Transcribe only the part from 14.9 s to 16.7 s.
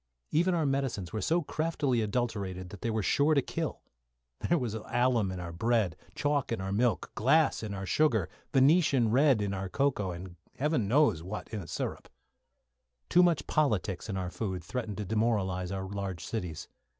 to demoralise our large cities.